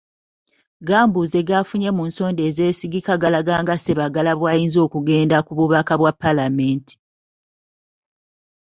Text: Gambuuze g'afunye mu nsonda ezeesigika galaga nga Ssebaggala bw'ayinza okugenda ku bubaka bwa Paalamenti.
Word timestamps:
Gambuuze 0.87 1.39
g'afunye 1.47 1.89
mu 1.97 2.03
nsonda 2.09 2.41
ezeesigika 2.49 3.13
galaga 3.21 3.53
nga 3.63 3.75
Ssebaggala 3.77 4.31
bw'ayinza 4.39 4.79
okugenda 4.87 5.37
ku 5.45 5.51
bubaka 5.57 5.93
bwa 5.99 6.11
Paalamenti. 6.21 6.95